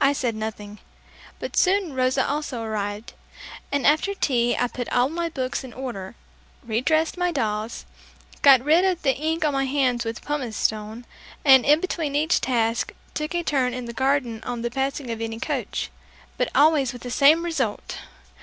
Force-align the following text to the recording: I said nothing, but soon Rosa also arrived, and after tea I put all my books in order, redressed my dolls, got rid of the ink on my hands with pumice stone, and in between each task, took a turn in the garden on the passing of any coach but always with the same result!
I 0.00 0.14
said 0.14 0.34
nothing, 0.34 0.78
but 1.38 1.54
soon 1.54 1.92
Rosa 1.92 2.26
also 2.26 2.62
arrived, 2.62 3.12
and 3.70 3.86
after 3.86 4.14
tea 4.14 4.56
I 4.56 4.68
put 4.68 4.88
all 4.88 5.10
my 5.10 5.28
books 5.28 5.62
in 5.62 5.74
order, 5.74 6.14
redressed 6.62 7.18
my 7.18 7.30
dolls, 7.30 7.84
got 8.40 8.64
rid 8.64 8.86
of 8.86 9.02
the 9.02 9.14
ink 9.14 9.44
on 9.44 9.52
my 9.52 9.66
hands 9.66 10.02
with 10.02 10.24
pumice 10.24 10.56
stone, 10.56 11.04
and 11.44 11.66
in 11.66 11.78
between 11.80 12.16
each 12.16 12.40
task, 12.40 12.94
took 13.12 13.34
a 13.34 13.42
turn 13.42 13.74
in 13.74 13.84
the 13.84 13.92
garden 13.92 14.42
on 14.44 14.62
the 14.62 14.70
passing 14.70 15.10
of 15.10 15.20
any 15.20 15.38
coach 15.38 15.90
but 16.38 16.48
always 16.54 16.94
with 16.94 17.02
the 17.02 17.10
same 17.10 17.44
result! 17.44 17.98